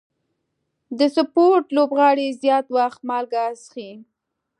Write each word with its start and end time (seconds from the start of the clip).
د 0.97 0.99
سپورټ 1.15 1.65
لوبغاړي 1.75 2.27
زیات 2.41 2.65
وخت 2.77 2.99
مالګه 3.09 3.45
څښي. 3.61 3.89